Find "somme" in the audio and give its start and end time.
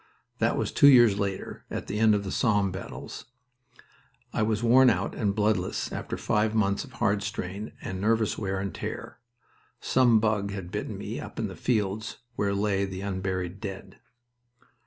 2.31-2.71